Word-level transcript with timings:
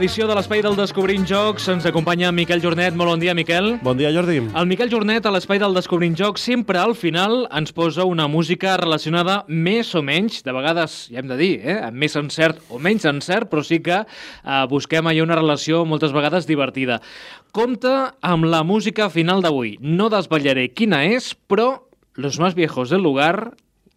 edició 0.00 0.24
de 0.24 0.32
l'Espai 0.32 0.62
del 0.64 0.78
Descobrint 0.78 1.26
Jocs. 1.28 1.66
Ens 1.68 1.84
acompanya 1.84 2.30
Miquel 2.32 2.62
Jornet. 2.64 2.94
Molt 2.96 3.10
bon 3.10 3.20
dia, 3.20 3.34
Miquel. 3.36 3.74
Bon 3.84 3.98
dia, 3.98 4.08
Jordi. 4.14 4.38
El 4.56 4.68
Miquel 4.70 4.88
Jornet, 4.88 5.26
a 5.28 5.32
l'Espai 5.34 5.58
del 5.60 5.76
Descobrint 5.76 6.14
Jocs, 6.16 6.46
sempre 6.48 6.78
al 6.80 6.94
final 6.96 7.42
ens 7.52 7.74
posa 7.76 8.06
una 8.08 8.24
música 8.24 8.78
relacionada 8.80 9.42
més 9.44 9.90
o 9.92 10.00
menys, 10.00 10.40
de 10.46 10.54
vegades, 10.56 10.94
ja 11.12 11.20
hem 11.20 11.28
de 11.28 11.36
dir, 11.36 11.50
eh, 11.60 11.76
amb 11.84 12.00
més 12.00 12.16
encert 12.16 12.62
o 12.72 12.80
menys 12.80 13.04
encert, 13.10 13.50
però 13.52 13.60
sí 13.66 13.82
que 13.84 13.98
eh, 14.00 14.62
busquem 14.72 15.10
allà 15.10 15.26
una 15.26 15.36
relació 15.36 15.84
moltes 15.84 16.16
vegades 16.16 16.48
divertida. 16.48 17.02
Compte 17.52 17.92
amb 18.24 18.48
la 18.48 18.62
música 18.64 19.10
final 19.12 19.44
d'avui. 19.44 19.76
No 19.84 20.08
desvetllaré 20.08 20.70
quina 20.72 21.04
és, 21.12 21.34
però 21.36 21.74
los 22.16 22.40
más 22.40 22.56
viejos 22.56 22.88
del 22.88 23.04
lugar 23.04 23.52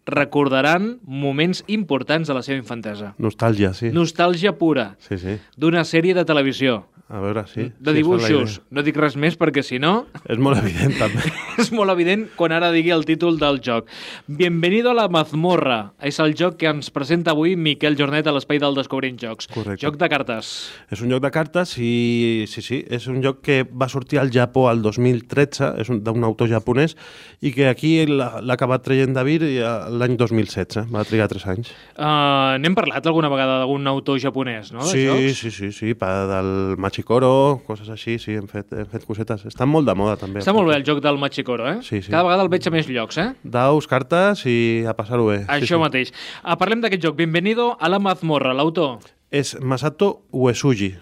recordaran 0.06 0.98
moments 1.06 1.64
importants 1.66 2.28
de 2.28 2.34
la 2.34 2.42
seva 2.42 2.58
infantesa. 2.58 3.14
Nostàlgia, 3.18 3.72
sí. 3.74 3.90
Nostàlgia 3.94 4.52
pura 4.58 4.96
Sí, 4.98 5.18
sí. 5.18 5.38
d'una 5.56 5.84
sèrie 5.84 6.14
de 6.14 6.24
televisió, 6.24 6.84
A 7.06 7.20
veure, 7.20 7.42
sí. 7.46 7.66
de 7.78 7.90
sí, 7.92 7.96
dibuixos. 7.98 8.54
No 8.72 8.80
dic 8.82 8.96
res 8.96 9.12
més 9.20 9.34
perquè, 9.36 9.60
si 9.62 9.76
no. 9.78 10.06
És 10.24 10.38
molt 10.40 10.56
evident, 10.56 10.94
també. 10.96 11.20
és 11.60 11.68
molt 11.76 11.92
evident 11.92 12.22
quan 12.34 12.50
ara 12.56 12.70
digui 12.72 12.94
el 12.94 13.04
títol 13.04 13.36
del 13.38 13.58
joc. 13.62 13.90
Bienvenido 14.26 14.90
a 14.90 14.94
la 14.96 15.04
mazmorra. 15.12 15.92
És 16.00 16.16
el 16.24 16.32
joc 16.34 16.56
que 16.62 16.70
ens 16.72 16.88
presenta 16.94 17.34
avui 17.34 17.58
Miquel 17.60 17.98
Jornet 17.98 18.26
a 18.26 18.32
l'Espai 18.32 18.58
del 18.62 18.74
Descobrint 18.78 19.20
Jocs. 19.20 19.50
Correcte. 19.52 19.84
Joc 19.84 19.98
de 20.00 20.08
cartes. 20.08 20.52
és 20.90 21.02
un 21.04 21.12
joc 21.12 21.20
de 21.26 21.30
cartes 21.34 21.74
i 21.76 22.46
sí, 22.48 22.62
sí, 22.64 22.80
és 22.88 23.06
un 23.12 23.20
joc 23.22 23.42
que 23.44 23.60
va 23.68 23.88
sortir 23.92 24.18
al 24.22 24.32
Japó 24.32 24.68
al 24.70 24.80
2013, 24.82 25.74
és 25.84 25.92
un- 25.92 26.00
d'un 26.04 26.24
autor 26.24 26.48
japonès, 26.48 26.96
i 27.44 27.52
que 27.52 27.68
aquí 27.68 28.06
l'ha 28.08 28.40
acabat 28.56 28.82
traient 28.82 29.12
de 29.14 29.24
Vir 29.28 29.42
eh, 29.44 29.60
l'any 29.92 30.16
2016, 30.16 30.88
va 30.92 31.04
trigar 31.04 31.28
3 31.28 31.46
anys. 31.52 31.70
Uh, 31.98 32.56
N'hem 32.64 32.74
parlat 32.74 33.04
alguna 33.06 33.28
vegada 33.28 33.60
d'algun 33.60 33.86
autor 33.92 34.18
japonès, 34.22 34.72
no? 34.72 34.82
sí, 34.88 35.04
sí, 35.34 35.50
sí, 35.50 35.70
sí, 35.72 35.92
pa, 35.98 36.24
del 36.30 36.76
Machikoro, 36.94 37.60
coses 37.66 37.88
així, 37.90 38.20
sí, 38.22 38.36
hem 38.38 38.44
fet, 38.46 38.68
hem 38.70 38.86
fet 38.86 39.02
cosetes. 39.08 39.40
Estan 39.48 39.66
molt 39.66 39.88
de 39.88 39.94
moda, 39.98 40.14
també. 40.20 40.38
Està 40.38 40.52
molt 40.54 40.68
bé 40.70 40.76
el 40.78 40.84
joc 40.86 41.00
del 41.02 41.16
Machikoro, 41.18 41.66
eh? 41.66 41.80
Sí, 41.82 41.98
sí. 42.04 42.12
Cada 42.12 42.22
vegada 42.22 42.44
el 42.44 42.50
veig 42.52 42.68
a 42.68 42.70
més 42.70 42.86
llocs, 42.86 43.18
eh? 43.18 43.32
Daus, 43.42 43.88
cartes 43.90 44.44
i 44.46 44.84
a 44.86 44.94
passar-ho 44.94 45.26
bé. 45.26 45.40
Això 45.50 45.80
mateix. 45.82 46.12
Uh, 46.44 46.54
parlem 46.60 46.84
d'aquest 46.84 47.02
joc. 47.02 47.16
Bienvenido 47.18 47.72
a 47.80 47.90
la 47.90 47.98
mazmorra. 47.98 48.54
L'autor, 48.54 49.00
És 49.34 49.56
Masato 49.60 50.22
Uesugi. 50.30 50.92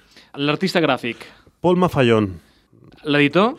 l'artista 0.41 0.81
gràfic, 0.81 1.27
Paul 1.61 1.77
Mafallon. 1.77 2.31
l'editor, 3.05 3.59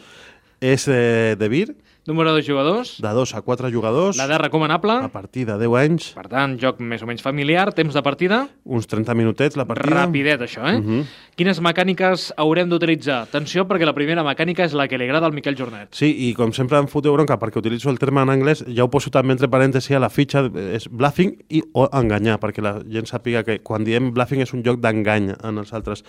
És 0.59 0.85
de, 0.87 1.35
de 1.37 1.47
Vir, 1.49 1.75
número 2.05 2.33
de 2.35 2.43
jugadors, 2.43 2.97
de 3.01 3.09
2 3.09 3.35
a 3.35 3.41
4 3.41 3.69
jugadors, 3.71 4.17
l'edat 4.17 4.41
recomanable, 4.41 4.93
a 4.93 5.09
partir 5.09 5.45
de 5.47 5.57
10 5.57 5.75
anys, 5.79 6.09
per 6.17 6.27
tant, 6.27 6.57
joc 6.59 6.79
més 6.83 7.01
o 7.03 7.07
menys 7.07 7.23
familiar, 7.23 7.71
temps 7.73 7.93
de 7.93 8.03
partida, 8.03 8.47
uns 8.65 8.87
30 8.87 9.15
minutets 9.15 9.55
la 9.55 9.65
partida. 9.65 10.03
rapidet, 10.03 10.41
això, 10.41 10.65
eh? 10.67 10.79
Mhm. 10.79 11.05
Quines 11.35 11.59
mecàniques 11.61 12.31
haurem 12.37 12.69
d'utilitzar? 12.69 13.23
Atenció, 13.23 13.65
perquè 13.67 13.85
la 13.85 13.93
primera 13.95 14.23
mecànica 14.23 14.65
és 14.65 14.73
la 14.73 14.87
que 14.87 14.97
li 14.97 15.05
agrada 15.05 15.25
al 15.25 15.33
Miquel 15.33 15.55
Jornet. 15.55 15.89
Sí, 15.91 16.29
i 16.29 16.33
com 16.33 16.51
sempre 16.53 16.77
em 16.77 16.87
foteu 16.87 17.13
bronca 17.13 17.39
perquè 17.39 17.57
utilitzo 17.57 17.89
el 17.89 17.97
terme 17.97 18.21
en 18.21 18.29
anglès, 18.29 18.63
ja 18.67 18.83
ho 18.83 18.89
poso 18.89 19.09
també 19.09 19.33
entre 19.33 19.47
parèntesis 19.47 19.95
a 19.95 19.99
la 19.99 20.09
fitxa, 20.09 20.45
és 20.75 20.87
bluffing 20.89 21.33
i 21.49 21.63
o 21.73 21.87
enganyar, 21.91 22.39
perquè 22.39 22.61
la 22.61 22.81
gent 22.85 23.05
sàpiga 23.09 23.43
que 23.43 23.59
quan 23.63 23.83
diem 23.83 24.11
bluffing 24.13 24.41
és 24.41 24.53
un 24.53 24.61
joc 24.63 24.79
d'engany 24.79 25.33
en 25.41 25.57
els 25.57 25.73
altres. 25.73 26.03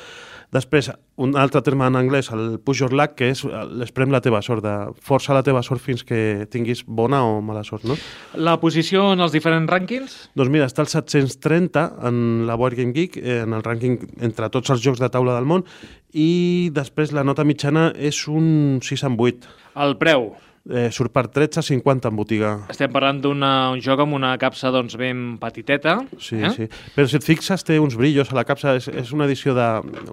Després, 0.53 0.91
un 1.17 1.35
altre 1.39 1.63
terme 1.65 1.87
en 1.89 1.97
anglès, 1.99 2.31
el 2.35 2.59
push 2.63 2.83
your 2.83 2.93
luck, 2.93 3.15
que 3.19 3.31
és 3.33 3.45
l'esprem 3.45 4.13
la 4.13 4.21
teva 4.25 4.43
sort, 4.45 4.65
de 4.65 4.75
força 5.05 5.35
la 5.37 5.43
teva 5.47 5.63
sort 5.67 5.83
fins 5.83 6.05
que 6.07 6.47
tinguis 6.51 6.85
bona 6.87 7.23
o 7.25 7.41
mala 7.45 7.65
sort, 7.67 7.87
no? 7.89 7.97
La 8.37 8.59
posició 8.63 9.13
en 9.15 9.25
els 9.25 9.35
diferents 9.35 9.71
rànquings? 9.71 10.17
Doncs 10.37 10.53
mira, 10.53 10.69
està 10.71 10.85
al 10.85 10.91
730 10.93 11.85
en 12.11 12.23
la 12.49 12.59
Board 12.61 12.79
Game 12.79 12.95
Geek, 12.97 13.19
eh, 13.23 13.43
en 13.45 13.57
el 13.57 13.65
rànquing 13.67 14.01
entre 14.21 14.51
tots 14.51 14.75
els 14.75 14.83
jocs 14.85 15.03
de 15.03 15.11
taula 15.11 15.39
del 15.39 15.49
món, 15.49 15.67
i 16.13 16.71
després 16.75 17.15
la 17.15 17.25
nota 17.27 17.47
mitjana 17.47 17.91
és 17.97 18.27
un 18.31 18.81
6 18.83 19.07
en 19.09 19.17
8. 19.19 19.55
El 19.85 19.97
preu. 19.99 20.35
Eh, 20.65 20.89
surt 20.91 21.13
per 21.13 21.27
13,50 21.29 22.09
en 22.09 22.17
botiga. 22.17 22.51
Estem 22.73 22.89
parlant 22.89 23.19
d'un 23.21 23.43
joc 23.85 24.01
amb 24.01 24.17
una 24.17 24.31
capsa 24.41 24.71
doncs, 24.73 24.95
ben 24.97 25.35
petiteta. 25.37 25.99
Sí, 26.17 26.39
eh? 26.41 26.53
sí. 26.55 26.69
Però 26.95 27.05
si 27.05 27.19
et 27.19 27.27
fixes, 27.27 27.67
té 27.69 27.77
uns 27.83 27.99
brillos 28.01 28.31
a 28.33 28.39
la 28.39 28.47
capsa. 28.49 28.73
És, 28.79 28.89
és 28.89 29.13
una 29.13 29.27
edició 29.29 29.53
de, 29.53 29.67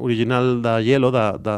original 0.03 0.57
de 0.65 0.73
Yellow, 0.83 1.13
de, 1.15 1.23
de 1.39 1.55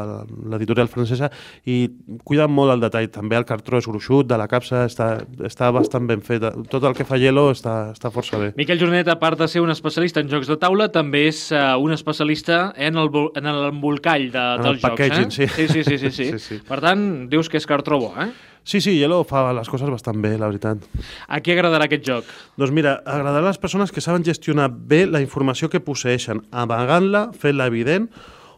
l'editorial 0.52 0.86
francesa, 0.92 1.32
i 1.66 1.88
cuiden 2.22 2.54
molt 2.54 2.76
el 2.76 2.84
detall. 2.86 3.10
També 3.10 3.34
el 3.40 3.48
cartró 3.48 3.82
és 3.82 3.90
gruixut 3.90 4.30
de 4.30 4.38
la 4.38 4.46
capsa, 4.46 4.84
està, 4.86 5.10
està 5.42 5.72
bastant 5.74 6.06
ben 6.06 6.22
fet. 6.22 6.46
Tot 6.70 6.86
el 6.86 6.94
que 6.94 7.08
fa 7.08 7.18
Yellow 7.18 7.50
està, 7.50 7.90
està 7.96 8.14
força 8.14 8.38
bé. 8.38 8.52
Miquel 8.54 8.78
Jornet, 8.78 9.10
a 9.10 9.18
part 9.18 9.42
de 9.42 9.50
ser 9.50 9.64
un 9.64 9.74
especialista 9.74 10.22
en 10.22 10.30
jocs 10.30 10.46
de 10.46 10.60
taula, 10.62 10.86
també 10.94 11.26
és 11.32 11.48
uh, 11.50 11.74
un 11.82 11.98
especialista 11.98 12.68
en 12.78 12.94
en 12.94 13.52
l'embolcall 13.58 14.30
de, 14.30 14.48
En 14.54 14.62
dels 14.62 14.76
el 14.76 14.80
jocs. 14.80 14.86
packaging, 14.86 15.26
eh? 15.26 15.30
sí. 15.34 15.48
Sí, 15.50 15.68
sí, 15.68 15.82
sí, 15.82 15.98
sí, 15.98 16.10
sí. 16.14 16.30
Sí, 16.34 16.38
sí. 16.38 16.62
Per 16.66 16.78
tant, 16.82 17.00
dius 17.30 17.50
que 17.50 17.58
és 17.58 17.66
cartró 17.66 17.98
bo, 17.98 18.14
eh? 18.22 18.30
Sí, 18.64 18.80
sí, 18.80 18.94
Yellow 18.96 19.26
fa 19.28 19.44
les 19.52 19.68
coses 19.68 19.90
bastant 19.92 20.22
bé, 20.24 20.34
la 20.40 20.48
veritat. 20.48 20.80
A 21.28 21.40
qui 21.44 21.52
agradarà 21.52 21.84
aquest 21.84 22.06
joc? 22.06 22.30
Doncs 22.56 22.72
mira, 22.72 22.96
agradarà 23.04 23.44
a 23.44 23.50
les 23.52 23.60
persones 23.60 23.92
que 23.92 24.00
saben 24.00 24.24
gestionar 24.24 24.70
bé 24.72 25.04
la 25.04 25.20
informació 25.20 25.68
que 25.68 25.82
posseixen, 25.84 26.40
amagant-la, 26.50 27.28
fent-la 27.36 27.68
evident 27.68 28.08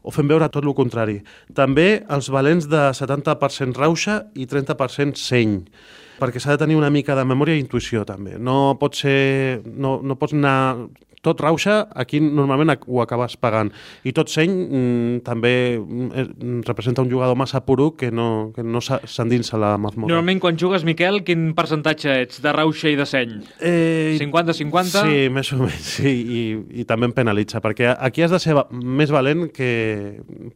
o 0.07 0.15
fent 0.15 0.31
veure 0.31 0.47
tot 0.55 0.63
el 0.63 0.77
contrari. 0.79 1.19
També 1.59 2.05
els 2.07 2.31
valents 2.31 2.71
de 2.71 2.87
70% 2.95 3.83
rauxa 3.83 4.21
i 4.39 4.47
30% 4.47 5.19
seny 5.19 5.63
perquè 6.17 6.41
s'ha 6.41 6.55
de 6.55 6.63
tenir 6.63 6.77
una 6.79 6.89
mica 6.89 7.13
de 7.17 7.27
memòria 7.29 7.57
i 7.59 7.61
intuïció 7.61 8.07
també. 8.09 8.39
No 8.41 8.77
pot 8.81 8.97
ser... 8.97 9.61
No, 9.67 9.99
no 10.01 10.17
pots 10.17 10.33
anar 10.33 10.87
tot 11.27 11.43
rauxa, 11.43 11.81
aquí 11.95 12.21
normalment 12.23 12.77
ho 12.87 13.03
acabes 13.03 13.37
pagant. 13.41 13.73
I 14.07 14.15
tot 14.17 14.31
seny 14.31 14.53
mm, 14.53 15.21
també 15.27 15.55
mm, 15.79 16.09
eh, 16.15 16.27
representa 16.69 17.03
un 17.03 17.11
jugador 17.11 17.37
massa 17.39 17.65
poruc 17.67 17.99
que 18.01 18.13
no, 18.15 18.53
que 18.55 18.63
no 18.63 18.83
s'endinsa 18.83 19.59
la 19.61 19.75
mazmorra. 19.81 20.13
Normalment, 20.15 20.41
quan 20.43 20.59
jugues, 20.61 20.85
Miquel, 20.87 21.23
quin 21.27 21.51
percentatge 21.57 22.21
ets 22.23 22.43
de 22.45 22.53
rauxa 22.55 22.93
i 22.93 22.99
de 22.99 23.07
seny? 23.09 23.37
Eh, 23.61 24.17
50-50? 24.21 25.03
Sí, 25.07 25.27
més 25.33 25.53
o 25.55 25.61
menys, 25.63 25.91
sí, 25.97 26.13
i, 26.13 26.43
i 26.83 26.87
també 26.89 27.11
em 27.11 27.17
penalitza, 27.17 27.63
perquè 27.65 27.91
aquí 27.95 28.25
has 28.25 28.35
de 28.35 28.41
ser 28.43 28.57
més 28.71 29.13
valent 29.15 29.49
que... 29.55 29.71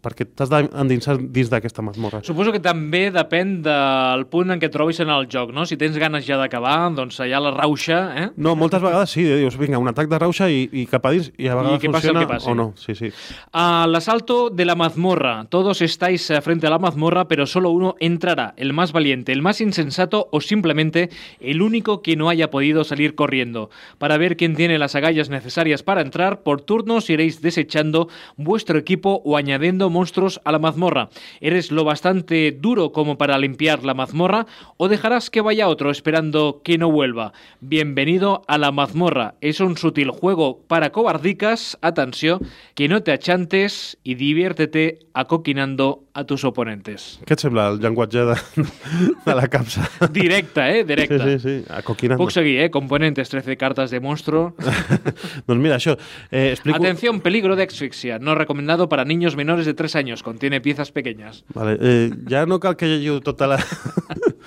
perquè 0.00 0.28
t'has 0.36 0.52
d'endinsar 0.52 1.16
dins 1.20 1.50
d'aquesta 1.52 1.84
mazmorra. 1.84 2.22
Suposo 2.26 2.54
que 2.54 2.62
també 2.62 3.08
depèn 3.14 3.58
del 3.64 4.26
punt 4.30 4.54
en 4.54 4.62
què 4.62 4.70
et 4.70 4.74
trobis 4.74 5.00
en 5.02 5.10
el 5.12 5.26
joc, 5.32 5.54
no? 5.56 5.66
Si 5.68 5.78
tens 5.80 5.98
ganes 6.00 6.26
ja 6.28 6.38
d'acabar, 6.40 6.92
doncs 6.96 7.20
allà 7.24 7.42
la 7.42 7.54
rauxa, 7.56 8.00
eh? 8.16 8.28
No, 8.36 8.54
moltes 8.58 8.82
vegades 8.82 9.14
sí, 9.16 9.24
dius, 9.26 9.58
vinga, 9.60 9.80
un 9.80 9.90
atac 9.90 10.10
de 10.10 10.20
rauxa 10.20 10.50
i, 10.50 10.59
i 10.72 10.86
cap 10.86 11.06
a 11.06 11.12
dins, 11.14 11.30
i 11.38 11.48
a 11.48 11.54
vegades 11.54 11.80
que 11.80 11.90
passi 11.90 12.08
el 12.08 12.14
funciona 12.14 12.20
que 12.20 12.32
passi. 12.32 12.50
o 12.50 12.54
no. 12.54 12.72
Sí, 12.76 12.94
sí. 12.94 13.12
Al 13.52 13.94
asalto 13.94 14.50
de 14.50 14.64
la 14.64 14.74
mazmorra. 14.74 15.46
Todos 15.48 15.82
estáis 15.82 16.28
eh, 16.30 16.40
frente 16.40 16.66
a 16.66 16.70
la 16.70 16.78
mazmorra, 16.78 17.28
pero 17.28 17.46
solo 17.46 17.70
uno 17.70 17.96
entrará, 18.00 18.54
el 18.56 18.72
más 18.72 18.92
valiente, 18.92 19.32
el 19.32 19.42
más 19.42 19.60
insensato 19.60 20.28
o 20.32 20.40
simplemente 20.40 21.10
el 21.40 21.62
único 21.62 22.02
que 22.02 22.16
no 22.16 22.28
haya 22.28 22.50
podido 22.50 22.84
salir 22.84 23.14
corriendo. 23.14 23.70
Para 23.98 24.18
ver 24.18 24.36
quién 24.36 24.56
tiene 24.56 24.78
las 24.78 24.94
agallas 24.94 25.30
necesarias 25.30 25.82
para 25.82 26.00
entrar, 26.00 26.42
por 26.42 26.60
turnos 26.60 27.10
iréis 27.10 27.40
desechando 27.42 28.08
vuestro 28.36 28.78
equipo 28.78 29.22
o 29.24 29.36
añadiendo 29.36 29.90
monstruos 29.90 30.40
a 30.44 30.52
la 30.52 30.58
mazmorra. 30.58 31.10
¿Eres 31.40 31.70
lo 31.70 31.84
bastante 31.84 32.52
duro 32.52 32.92
como 32.92 33.18
para 33.18 33.38
limpiar 33.38 33.84
la 33.84 33.94
mazmorra 33.94 34.46
o 34.76 34.88
dejarás 34.88 35.30
que 35.30 35.40
vaya 35.40 35.68
otro 35.68 35.90
esperando 35.90 36.60
que 36.64 36.78
no 36.78 36.90
vuelva? 36.90 37.32
Bienvenido 37.60 38.42
a 38.48 38.58
la 38.58 38.72
mazmorra. 38.72 39.34
Es 39.40 39.60
un 39.60 39.76
sutil 39.76 40.10
juego 40.10 40.39
para 40.66 40.90
cobardicas. 40.90 41.78
Atención, 41.82 42.40
que 42.74 42.88
no 42.88 43.02
te 43.02 43.12
achantes 43.12 43.98
y 44.02 44.14
diviértete 44.14 45.00
acoquinando 45.14 46.04
a 46.14 46.24
tus 46.24 46.44
oponentes. 46.44 47.20
Què 47.26 47.36
et 47.36 47.42
sembla 47.42 47.68
el 47.70 47.78
llenguatge 47.82 48.24
de, 48.26 48.36
de 49.26 49.34
la 49.36 49.46
capsa? 49.52 49.86
Directa, 50.10 50.68
eh? 50.70 50.82
Sí, 50.82 50.88
Directa. 50.88 51.26
sí, 51.26 51.38
sí, 51.38 51.54
acoquinant. 51.70 52.18
Puc 52.20 52.32
seguir, 52.34 52.58
eh? 52.64 52.70
Componentes, 52.70 53.30
13 53.30 53.56
cartas 53.56 53.90
de 53.90 54.00
monstruo. 54.00 54.54
doncs 55.46 55.60
mira, 55.60 55.78
això, 55.78 55.96
eh, 56.30 56.50
explico... 56.52 56.80
Atención, 56.82 57.20
peligro 57.20 57.56
de 57.56 57.64
asfixia. 57.64 58.18
No 58.18 58.34
recomendado 58.34 58.88
para 58.88 59.04
niños 59.04 59.36
menores 59.36 59.66
de 59.66 59.74
3 59.74 59.96
años. 59.96 60.22
Contiene 60.22 60.60
piezas 60.60 60.90
pequeñas. 60.92 61.44
Vale, 61.54 61.78
eh, 61.80 62.10
ja 62.28 62.46
no 62.46 62.58
cal 62.60 62.76
que 62.76 62.88
llegiu 62.90 63.20
tota 63.20 63.46
la... 63.46 63.60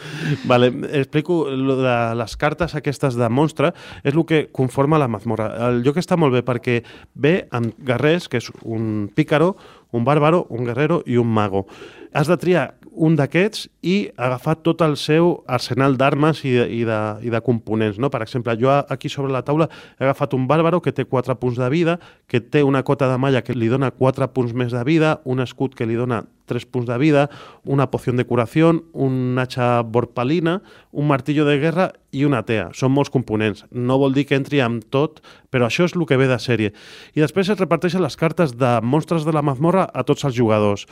vale, 0.50 0.72
explico 1.00 1.50
lo 1.50 1.78
de 1.82 1.96
les 2.20 2.38
cartes 2.38 2.76
aquestes 2.76 3.18
de 3.20 3.30
monstre, 3.30 3.74
és 4.04 4.14
el 4.14 4.26
que 4.30 4.48
conforma 4.52 5.02
la 5.02 5.10
mazmorra. 5.12 5.52
El 5.70 5.84
joc 5.86 6.00
està 6.02 6.18
molt 6.20 6.36
bé 6.36 6.44
perquè 6.46 6.82
ve 7.14 7.36
amb 7.52 7.74
guerrers, 7.86 8.30
que 8.30 8.42
és 8.42 8.52
un 8.64 9.10
pícaro, 9.16 9.54
un 9.94 10.06
bàrbaro, 10.08 10.46
un 10.50 10.66
guerrero 10.66 11.02
i 11.06 11.20
un 11.22 11.30
mago. 11.30 11.68
Has 12.14 12.30
de 12.30 12.38
triar 12.38 12.68
un 12.94 13.16
d'aquests 13.18 13.66
i 13.82 13.96
agafar 14.22 14.56
tot 14.62 14.84
el 14.86 14.96
seu 15.02 15.32
arsenal 15.50 15.98
d'armes 15.98 16.44
i, 16.46 16.54
i, 16.62 16.84
de, 16.86 17.00
i 17.26 17.32
de 17.34 17.42
components. 17.42 17.98
No? 17.98 18.12
Per 18.14 18.22
exemple, 18.22 18.54
jo 18.60 18.70
aquí 18.70 19.10
sobre 19.10 19.34
la 19.34 19.42
taula 19.46 19.68
he 19.98 20.06
agafat 20.06 20.36
un 20.38 20.46
bàrbaro 20.48 20.82
que 20.82 20.94
té 20.94 21.08
4 21.10 21.36
punts 21.42 21.58
de 21.58 21.70
vida, 21.74 21.98
que 22.30 22.42
té 22.42 22.64
una 22.64 22.84
cota 22.86 23.10
de 23.10 23.18
malla 23.18 23.42
que 23.42 23.58
li 23.58 23.72
dona 23.72 23.92
4 23.92 24.30
punts 24.36 24.54
més 24.54 24.72
de 24.72 24.84
vida, 24.86 25.18
un 25.26 25.42
escut 25.42 25.74
que 25.76 25.90
li 25.90 25.98
dona 25.98 26.24
3 26.46 26.68
punts 26.70 26.88
de 26.90 26.98
vida, 27.00 27.30
una 27.66 27.90
poció 27.90 28.14
de 28.14 28.28
curació, 28.28 28.70
un 28.94 29.40
hacha 29.40 29.82
borpalina, 29.82 30.60
un 30.92 31.08
martillo 31.08 31.48
de 31.48 31.58
guerra 31.58 31.92
i 32.12 32.28
una 32.28 32.44
tea. 32.46 32.70
Són 32.78 32.94
molts 32.94 33.10
components. 33.10 33.66
No 33.72 33.98
vol 33.98 34.14
dir 34.14 34.28
que 34.30 34.38
entri 34.38 34.62
amb 34.62 34.84
tot, 34.94 35.24
però 35.50 35.66
això 35.66 35.88
és 35.88 35.96
el 35.98 36.06
que 36.06 36.20
ve 36.20 36.30
de 36.30 36.38
sèrie. 36.38 36.74
I 37.16 37.24
després 37.24 37.50
es 37.50 37.60
reparteixen 37.60 38.04
les 38.04 38.20
cartes 38.20 38.54
de 38.60 38.76
monstres 38.84 39.26
de 39.26 39.34
la 39.34 39.42
mazmorra 39.42 39.88
a 39.90 40.06
tots 40.06 40.28
els 40.28 40.38
jugadors. 40.38 40.86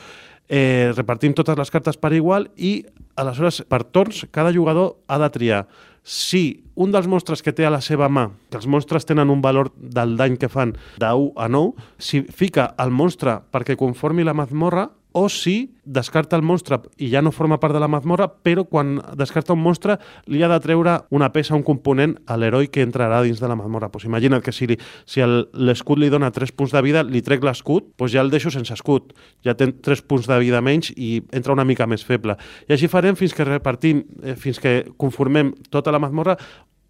Eh, 0.48 0.92
repartim 0.96 1.34
totes 1.34 1.56
les 1.56 1.70
cartes 1.70 1.96
per 1.96 2.12
igual 2.12 2.50
i, 2.56 2.82
aleshores, 3.16 3.62
per 3.68 3.84
torns, 3.84 4.26
cada 4.30 4.52
jugador 4.52 4.96
ha 5.08 5.18
de 5.22 5.30
triar. 5.32 5.62
Si 6.02 6.64
un 6.74 6.90
dels 6.90 7.06
monstres 7.06 7.44
que 7.46 7.54
té 7.54 7.64
a 7.66 7.70
la 7.70 7.80
seva 7.80 8.08
mà, 8.10 8.26
que 8.50 8.58
els 8.58 8.66
monstres 8.66 9.06
tenen 9.06 9.30
un 9.30 9.42
valor 9.44 9.70
del 9.76 10.16
dany 10.18 10.36
que 10.36 10.50
fan 10.50 10.74
de 10.98 11.12
1 11.12 11.32
a 11.38 11.48
9, 11.48 11.86
si 11.98 12.24
fica 12.26 12.72
el 12.82 12.90
monstre 12.90 13.38
perquè 13.54 13.78
conformi 13.78 14.26
la 14.26 14.34
mazmorra, 14.34 14.88
o 15.12 15.28
si 15.28 15.74
descarta 15.84 16.36
el 16.36 16.42
monstre 16.42 16.78
i 16.96 17.08
ja 17.10 17.22
no 17.22 17.32
forma 17.32 17.58
part 17.60 17.74
de 17.74 17.80
la 17.82 17.88
mazmorra, 17.90 18.28
però 18.28 18.64
quan 18.64 18.96
descarta 19.18 19.52
un 19.52 19.62
monstre 19.62 19.98
li 20.26 20.42
ha 20.42 20.48
de 20.50 20.58
treure 20.62 20.98
una 21.10 21.30
peça, 21.34 21.56
un 21.56 21.64
component 21.66 22.14
a 22.26 22.36
l'heroi 22.38 22.68
que 22.72 22.84
entrarà 22.84 23.22
dins 23.22 23.40
de 23.40 23.50
la 23.50 23.56
mazmorra. 23.58 23.90
Pues 23.92 24.06
imagina't 24.06 24.44
que 24.44 24.54
si, 24.54 24.68
li, 24.70 24.78
si 25.06 25.22
l'escut 25.22 25.98
li 25.98 26.10
dona 26.12 26.30
3 26.32 26.54
punts 26.56 26.74
de 26.74 26.82
vida, 26.82 27.02
li 27.02 27.22
trec 27.22 27.44
l'escut, 27.44 27.92
pues 27.96 28.12
ja 28.14 28.22
el 28.22 28.30
deixo 28.30 28.50
sense 28.50 28.74
escut. 28.74 29.12
Ja 29.44 29.56
té 29.58 29.72
3 29.72 30.04
punts 30.08 30.28
de 30.30 30.38
vida 30.42 30.62
menys 30.62 30.92
i 30.96 31.20
entra 31.32 31.56
una 31.56 31.66
mica 31.66 31.86
més 31.86 32.06
feble. 32.06 32.38
I 32.68 32.76
així 32.76 32.90
farem 32.90 33.18
fins 33.18 33.34
que 33.34 33.46
repartim, 33.48 34.04
eh, 34.22 34.36
fins 34.36 34.60
que 34.62 34.82
conformem 34.96 35.52
tota 35.70 35.92
la 35.92 36.02
mazmorra 36.02 36.38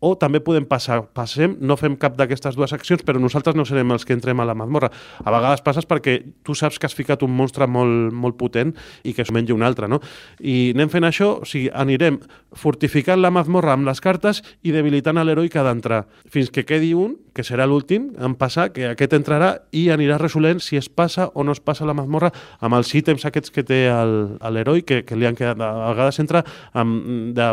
o 0.03 0.13
també 0.19 0.41
podem 0.43 0.67
passar, 0.67 0.99
passem, 1.15 1.55
no 1.63 1.77
fem 1.79 1.95
cap 2.01 2.17
d'aquestes 2.19 2.57
dues 2.59 2.75
accions, 2.75 3.05
però 3.07 3.21
nosaltres 3.23 3.55
no 3.55 3.67
serem 3.69 3.95
els 3.95 4.05
que 4.05 4.17
entrem 4.17 4.41
a 4.43 4.47
la 4.49 4.57
mazmorra. 4.59 4.91
A 5.23 5.31
vegades 5.31 5.63
passes 5.63 5.87
perquè 5.87 6.19
tu 6.43 6.57
saps 6.59 6.81
que 6.83 6.89
has 6.91 6.97
ficat 6.99 7.23
un 7.23 7.31
monstre 7.39 7.69
molt, 7.71 8.11
molt 8.11 8.39
potent 8.41 8.75
i 9.07 9.15
que 9.15 9.23
es 9.23 9.31
menja 9.31 9.55
un 9.55 9.63
altre, 9.63 9.87
no? 9.87 10.01
I 10.43 10.73
anem 10.75 10.91
fent 10.91 11.07
això, 11.07 11.37
o 11.43 11.49
sigui, 11.49 11.71
anirem 11.71 12.19
fortificant 12.59 13.23
la 13.23 13.31
mazmorra 13.31 13.77
amb 13.77 13.87
les 13.87 14.03
cartes 14.03 14.43
i 14.67 14.75
debilitant 14.75 15.23
l'heroi 15.23 15.51
que 15.53 15.61
ha 15.61 15.67
d'entrar, 15.67 16.07
fins 16.27 16.51
que 16.51 16.65
quedi 16.67 16.93
un, 16.99 17.15
que 17.33 17.45
serà 17.47 17.65
l'últim 17.69 18.11
en 18.21 18.35
passar, 18.37 18.71
que 18.75 18.91
aquest 18.91 19.15
entrarà 19.17 19.53
i 19.77 19.87
anirà 19.95 20.19
resolent 20.21 20.61
si 20.61 20.77
es 20.77 20.89
passa 20.89 21.29
o 21.33 21.45
no 21.45 21.55
es 21.55 21.63
passa 21.65 21.87
la 21.89 21.95
mazmorra 21.97 22.33
amb 22.61 22.77
els 22.77 22.93
ítems 22.99 23.25
aquests 23.29 23.53
que 23.55 23.65
té 23.67 23.81
l'heroi, 23.89 24.83
que, 24.85 25.03
que 25.07 25.17
li 25.17 25.29
han 25.29 25.39
quedat. 25.39 25.61
A 25.63 25.93
vegades 25.93 26.21
entra 26.23 26.43
amb 26.77 27.33
de, 27.37 27.49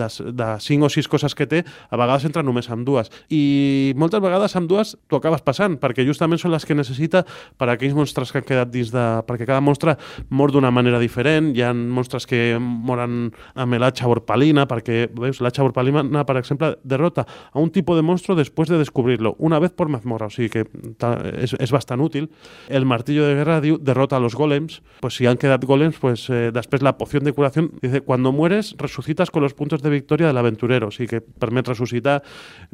de, 0.00 0.10
de 0.36 0.50
cinc 0.64 0.84
o 0.84 0.92
sis 0.92 1.08
coses 1.08 1.36
que 1.36 1.48
té, 1.48 1.62
a 1.90 1.98
vegades 2.00 2.24
entra 2.28 2.42
només 2.42 2.68
amb 2.70 2.86
dues. 2.86 3.10
I 3.30 3.94
moltes 4.00 4.22
vegades 4.24 4.56
amb 4.56 4.68
dues 4.70 4.94
t'ho 5.08 5.20
acabes 5.20 5.44
passant, 5.44 5.78
perquè 5.80 6.06
justament 6.06 6.40
són 6.40 6.54
les 6.54 6.64
que 6.64 6.76
necessita 6.76 7.24
per 7.58 7.68
a 7.68 7.76
aquells 7.76 7.96
monstres 7.96 8.32
que 8.32 8.40
han 8.40 8.48
quedat 8.48 8.72
dins 8.72 8.92
de... 8.94 9.04
perquè 9.28 9.46
cada 9.48 9.62
monstre 9.64 9.96
mor 10.30 10.52
d'una 10.52 10.72
manera 10.74 11.00
diferent, 11.02 11.52
hi 11.56 11.64
ha 11.64 11.72
monstres 11.74 12.26
que 12.30 12.56
moren 12.58 13.30
amb 13.54 13.78
l'atxa 13.80 14.08
borpalina, 14.10 14.66
perquè, 14.70 15.08
veus, 15.14 15.40
l'atxa 15.44 15.64
borpalina, 15.66 16.24
per 16.24 16.38
exemple, 16.40 16.74
derrota 16.84 17.26
a 17.26 17.60
un 17.60 17.70
tipus 17.74 17.98
de 17.98 18.04
monstro 18.06 18.36
després 18.38 18.70
de 18.70 18.78
descobrirlo, 18.80 19.34
una 19.38 19.58
vez 19.62 19.72
por 19.72 19.90
mazmorra, 19.92 20.28
o 20.30 20.34
sigui 20.34 20.50
que 20.52 20.64
és, 21.40 21.54
és 21.58 21.74
bastant 21.74 22.02
útil. 22.04 22.30
El 22.68 22.86
martillo 22.88 23.26
de 23.26 23.34
guerra 23.38 23.60
diu 23.64 23.78
derrota 23.78 24.16
a 24.16 24.22
los 24.22 24.36
golems, 24.38 24.80
pues 25.00 25.18
si 25.18 25.26
han 25.26 25.38
quedat 25.40 25.64
golems, 25.64 25.98
pues 26.00 26.28
eh, 26.30 26.50
després 26.54 26.82
la 26.82 26.96
poción 26.98 27.24
de 27.24 27.32
curación 27.32 27.72
dice, 27.82 28.00
cuando 28.00 28.32
mueres 28.32 28.74
resucitas 28.78 29.30
con 29.30 29.42
los 29.42 29.54
puntos 29.54 29.82
de 29.82 29.90
victoria 29.90 30.26
del 30.26 30.38
aventurero, 30.38 30.88
o 30.88 30.94
sigui 30.94 31.08
que 31.08 31.20
permet 31.20 31.68
ressuscitar, 31.74 32.20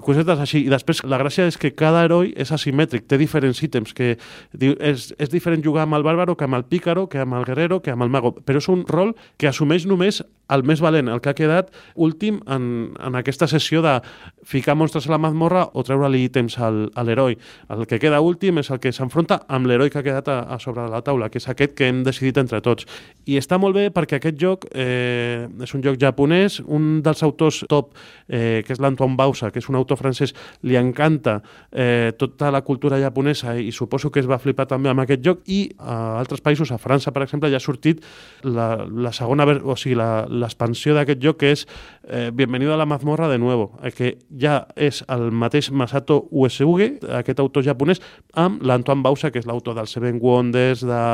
cosetes 0.04 0.40
així. 0.44 0.64
I 0.66 0.72
després 0.72 1.02
la 1.08 1.18
gràcia 1.20 1.48
és 1.50 1.58
que 1.60 1.72
cada 1.74 2.04
heroi 2.06 2.34
és 2.36 2.52
asimètric, 2.54 3.08
té 3.10 3.18
diferents 3.20 3.62
ítems, 3.64 3.94
que 3.96 4.14
és, 4.14 5.10
és 5.18 5.32
diferent 5.32 5.64
jugar 5.64 5.88
amb 5.88 5.98
el 5.98 6.06
bàrbaro 6.06 6.36
que 6.36 6.46
amb 6.46 6.60
el 6.60 6.68
pícaro, 6.70 7.08
que 7.10 7.24
amb 7.24 7.40
el 7.40 7.48
guerrero, 7.48 7.80
que 7.82 7.94
amb 7.94 8.06
el 8.06 8.12
mago, 8.12 8.36
però 8.44 8.62
és 8.62 8.70
un 8.70 8.84
rol 8.88 9.16
que 9.40 9.50
assumeix 9.50 9.88
només 9.88 10.22
el 10.50 10.64
més 10.66 10.82
valent, 10.82 11.08
el 11.08 11.20
que 11.22 11.32
ha 11.32 11.36
quedat 11.38 11.70
últim 11.94 12.40
en, 12.50 12.64
en 12.98 13.18
aquesta 13.18 13.48
sessió 13.50 13.82
de 13.84 13.98
ficar 14.46 14.76
monstres 14.78 15.06
a 15.08 15.14
la 15.14 15.20
mazmorra 15.22 15.66
o 15.74 15.84
treure-li 15.86 16.24
ítems 16.26 16.58
al, 16.58 16.82
a 16.94 17.04
l'heroi. 17.06 17.36
El 17.70 17.86
que 17.90 18.00
queda 18.02 18.20
últim 18.24 18.60
és 18.62 18.70
el 18.72 18.80
que 18.82 18.92
s'enfronta 18.94 19.42
amb 19.48 19.68
l'heroi 19.70 19.90
que 19.92 20.00
ha 20.00 20.06
quedat 20.06 20.28
a, 20.32 20.40
a 20.54 20.58
sobre 20.62 20.84
de 20.84 20.92
la 20.92 21.02
taula, 21.06 21.30
que 21.30 21.40
és 21.40 21.48
aquest 21.50 21.76
que 21.78 21.88
hem 21.88 22.02
decidit 22.06 22.40
entre 22.42 22.60
tots. 22.64 22.88
I 23.30 23.38
està 23.40 23.58
molt 23.60 23.76
bé 23.78 23.88
perquè 23.94 24.18
aquest 24.18 24.38
joc 24.40 24.66
eh, 24.72 25.46
és 25.62 25.74
un 25.76 25.84
joc 25.84 26.00
japonès, 26.00 26.60
un 26.66 27.00
dels 27.04 27.22
autors 27.26 27.62
top, 27.70 27.94
eh, 28.28 28.62
que 28.66 28.74
és 28.74 28.82
l'Antoine 28.82 29.18
Bausa, 29.18 29.50
que 29.50 29.62
és 29.62 29.68
un 29.70 29.78
autor 29.78 30.00
francès, 30.00 30.34
li 30.66 30.78
encanta 30.80 31.40
eh, 31.70 32.12
tota 32.18 32.50
la 32.50 32.62
cultura 32.66 32.98
japonesa 33.00 33.56
i 33.58 33.70
suposo 33.72 34.10
que 34.10 34.22
es 34.22 34.28
va 34.28 34.40
flipar 34.40 34.66
també 34.70 34.90
amb 34.90 35.04
aquest 35.04 35.24
joc 35.24 35.44
i 35.46 35.62
a 35.78 36.18
altres 36.20 36.42
països, 36.44 36.72
a 36.72 36.80
França, 36.80 37.12
per 37.12 37.24
exemple, 37.26 37.50
ja 37.52 37.60
ha 37.60 37.62
sortit 37.62 38.02
la, 38.44 38.86
la 38.86 39.12
segona, 39.16 39.46
o 39.46 39.76
sigui, 39.78 39.98
l'expansió 40.40 40.94
d'aquest 40.96 41.22
joc 41.22 41.40
que 41.40 41.52
és 41.54 41.66
eh, 42.08 42.30
Bienvenido 42.34 42.74
a 42.74 42.78
la 42.80 42.88
mazmorra 42.88 43.28
de 43.30 43.38
nuevo, 43.38 43.70
eh, 43.82 43.92
que 43.94 44.14
ja 44.40 44.66
és 44.76 45.02
el 45.08 45.28
mateix 45.30 45.70
Masato 45.70 46.24
Uesugi, 46.30 46.94
aquest 47.20 47.40
autor 47.40 47.66
japonès, 47.66 48.02
amb 48.34 48.64
l'Antoine 48.66 49.04
Bausa, 49.04 49.30
que 49.30 49.42
és 49.42 49.48
l'autor 49.48 49.76
del 49.78 49.90
Seven 49.90 50.20
Wonders, 50.22 50.84
de, 50.86 51.04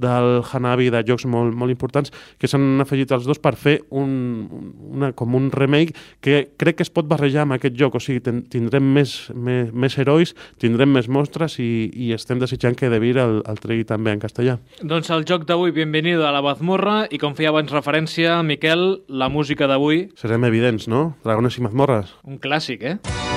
del 0.00 0.40
Hanabi, 0.42 0.90
de 0.92 1.02
jocs 1.06 1.26
molt, 1.30 1.54
molt 1.56 1.72
importants, 1.72 2.12
que 2.40 2.48
s'han 2.50 2.82
afegit 2.82 3.12
els 3.14 3.26
dos 3.28 3.40
per 3.42 3.54
fer 3.60 3.78
un, 3.90 4.10
una, 4.90 5.12
com 5.16 5.36
un 5.38 5.50
remake 5.54 5.94
que 6.24 6.42
crec 6.60 6.80
que 6.80 6.86
es 6.86 6.92
pot 6.92 7.08
barrejar 7.10 7.44
amb 7.44 7.56
aquest 7.56 7.76
joc, 7.78 7.96
o 7.96 8.02
sigui, 8.02 8.22
ten, 8.24 8.42
tindrem 8.50 8.86
més, 8.96 9.14
més, 9.34 9.72
més 9.72 9.98
herois, 10.00 10.34
tindrem 10.62 10.92
més 10.96 11.10
mostres 11.12 11.58
i, 11.62 11.90
i 11.92 12.12
estem 12.16 12.40
desitjant 12.42 12.76
que 12.78 12.90
De 12.90 13.00
Vir 13.02 13.16
el, 13.22 13.40
el 13.48 13.62
tregui 13.62 13.86
també 13.88 14.14
en 14.14 14.22
castellà. 14.22 14.58
Doncs 14.82 15.10
el 15.14 15.26
joc 15.28 15.46
d'avui, 15.48 15.74
Bienvenido 15.76 16.26
a 16.26 16.34
la 16.34 16.42
mazmorra, 16.44 17.04
i 17.10 17.20
com 17.22 17.36
feia 17.38 17.52
abans 17.54 17.72
referència, 17.72 18.40
Miquel, 18.46 19.02
la 19.08 19.30
música 19.32 19.70
d'avui... 19.70 20.08
Serem 20.20 20.48
evidents, 20.48 20.88
no? 20.90 21.10
Dragones 21.24 21.60
i 21.60 21.66
mazmorres. 21.66 22.16
Un 22.26 22.40
clàssic, 22.42 22.84
eh? 22.84 23.29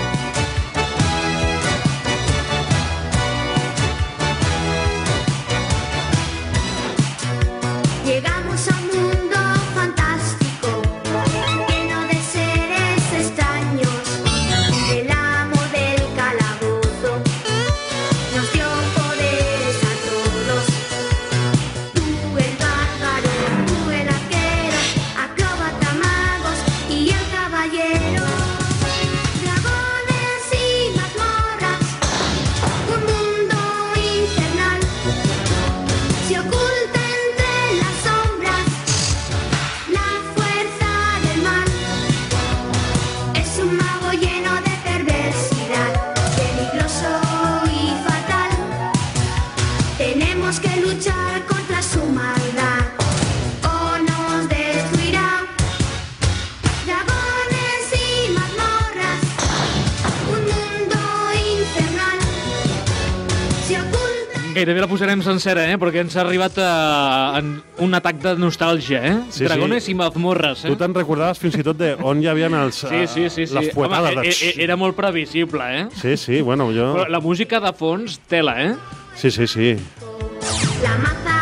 Gairebé 64.64 64.80
la 64.80 64.88
posarem 64.88 65.20
sencera, 65.20 65.66
eh? 65.68 65.76
perquè 65.76 66.00
ens 66.06 66.14
ha 66.16 66.22
arribat 66.22 66.56
a, 66.64 66.68
a 67.36 67.40
un 67.84 67.98
atac 67.98 68.22
de 68.24 68.32
nostàlgia, 68.40 69.02
eh? 69.04 69.16
Sí, 69.36 69.44
Dragones 69.44 69.84
sí. 69.84 69.92
i 69.92 69.98
mazmorres. 70.00 70.62
Eh? 70.64 70.72
Tu 70.72 70.80
te'n 70.80 70.96
recordaves 70.96 71.42
fins 71.42 71.58
i 71.60 71.66
tot 71.68 71.76
de 71.82 71.90
on 72.00 72.24
hi 72.24 72.30
havia 72.32 72.48
els, 72.62 72.80
sí, 72.80 73.04
sí, 73.12 73.28
sí, 73.28 73.44
sí. 73.44 73.58
les 73.58 73.74
fuetades. 73.76 74.16
Home, 74.16 74.32
e, 74.32 74.54
e, 74.54 74.64
era 74.64 74.80
molt 74.80 74.96
previsible, 74.96 75.68
eh? 75.82 75.84
Sí, 76.00 76.16
sí, 76.16 76.40
bueno, 76.40 76.72
jo... 76.72 76.94
Però 76.96 77.12
la 77.12 77.20
música 77.20 77.60
de 77.60 77.76
fons, 77.76 78.22
tela, 78.32 78.56
eh? 78.64 78.74
Sí, 79.20 79.36
sí, 79.36 79.52
sí. 79.52 79.76
La 80.80 80.96
maza 81.04 81.33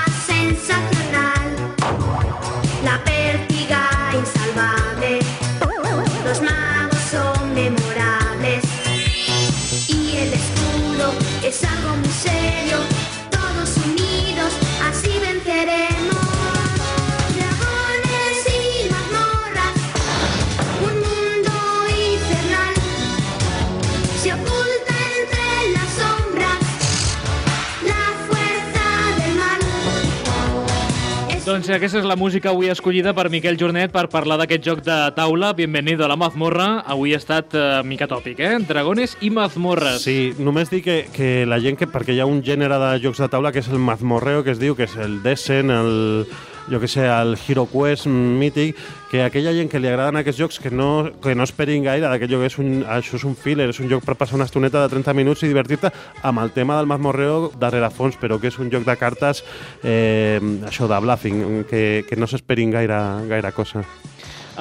Doncs 31.61 31.75
aquesta 31.75 31.99
és 31.99 32.05
la 32.09 32.15
música 32.17 32.49
avui 32.49 32.71
escollida 32.73 33.11
per 33.13 33.27
Miquel 33.29 33.53
Jornet 33.53 33.91
per 33.93 34.07
parlar 34.09 34.33
d'aquest 34.41 34.63
joc 34.65 34.79
de 34.81 34.95
taula. 35.13 35.51
Bienvenido 35.53 36.01
a 36.01 36.07
la 36.09 36.15
mazmorra. 36.17 36.79
Avui 36.89 37.13
ha 37.13 37.19
estat 37.21 37.53
eh, 37.53 37.65
mica 37.85 38.07
tòpic, 38.09 38.41
eh? 38.41 38.55
Dragones 38.65 39.13
i 39.21 39.29
mazmorres. 39.29 40.01
Sí, 40.01 40.33
només 40.41 40.73
dir 40.73 40.79
que, 40.81 40.95
que 41.13 41.45
la 41.45 41.59
gent 41.61 41.77
que... 41.77 41.85
Perquè 41.85 42.15
hi 42.17 42.23
ha 42.23 42.25
un 42.25 42.41
gènere 42.41 42.81
de 42.81 42.89
jocs 43.03 43.21
de 43.21 43.29
taula 43.29 43.51
que 43.53 43.61
és 43.61 43.69
el 43.69 43.77
mazmorreo, 43.77 44.41
que 44.41 44.55
es 44.55 44.63
diu, 44.63 44.73
que 44.73 44.89
és 44.89 44.97
el 45.05 45.19
Descent, 45.21 45.69
el 45.69 46.25
jo 46.69 46.79
que 46.79 46.87
sé, 46.87 47.07
el 47.07 47.37
Hero 47.47 47.65
Quest 47.71 48.05
mític, 48.07 48.75
que 49.09 49.23
aquella 49.23 49.51
gent 49.55 49.69
que 49.71 49.79
li 49.79 49.89
agraden 49.89 50.19
aquests 50.21 50.39
jocs 50.39 50.59
que 50.59 50.69
no, 50.71 51.09
que 51.23 51.33
no 51.35 51.43
esperin 51.43 51.83
gaire 51.83 52.07
d'aquest 52.07 52.31
joc 52.31 52.45
és 52.47 52.57
un, 52.61 52.83
això 52.87 53.17
és 53.17 53.25
un 53.27 53.35
filler, 53.35 53.69
és 53.73 53.79
un 53.81 53.89
joc 53.91 54.05
per 54.05 54.15
passar 54.15 54.37
una 54.37 54.45
estoneta 54.47 54.83
de 54.85 54.93
30 54.93 55.13
minuts 55.17 55.43
i 55.43 55.49
divertir-te 55.49 55.91
amb 56.23 56.39
el 56.43 56.51
tema 56.55 56.77
del 56.77 56.87
mazmorreo 56.87 57.51
darrere 57.59 57.89
fons, 57.91 58.15
però 58.21 58.39
que 58.39 58.47
és 58.51 58.59
un 58.59 58.69
joc 58.71 58.85
de 58.87 58.95
cartes 58.99 59.43
eh, 59.83 60.39
això 60.67 60.87
de 60.87 60.99
bluffing, 61.03 61.65
que, 61.69 62.05
que 62.07 62.15
no 62.19 62.27
s'esperin 62.27 62.71
gaire, 62.71 63.01
gaire 63.27 63.51
cosa. 63.51 63.83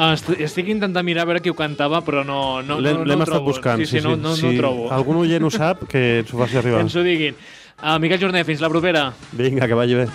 Ah, 0.00 0.12
est 0.14 0.28
estic 0.40 0.68
intentant 0.70 1.04
mirar 1.04 1.24
a 1.26 1.28
veure 1.28 1.40
qui 1.42 1.50
ho 1.50 1.54
cantava, 1.58 1.98
però 2.06 2.22
no, 2.24 2.62
no, 2.62 2.78
no, 2.80 2.92
no 3.02 3.02
ho 3.02 3.16
estat 3.18 3.26
trobo. 3.34 3.50
buscant. 3.50 3.82
Sí, 3.82 3.98
sí, 3.98 4.00
no, 4.04 4.14
no, 4.16 4.36
si 4.38 4.46
no 4.46 4.52
ho 4.54 4.56
trobo. 4.56 4.86
algun 4.94 5.18
oient 5.24 5.44
ho 5.44 5.50
sap, 5.50 5.82
que 5.90 6.20
ens 6.22 6.32
ho 6.32 6.38
faci 6.38 6.52
Que 6.56 6.62
arribar. 6.62 6.80
ens 6.86 6.96
ho 6.96 7.02
diguin. 7.04 7.34
Uh, 7.82 7.98
Miquel 8.00 8.20
Jornet, 8.22 8.46
fins 8.46 8.60
la 8.62 8.70
propera. 8.70 9.10
Vinga, 9.32 9.66
que 9.66 9.74
vagi 9.74 9.94
bé. 10.04 10.06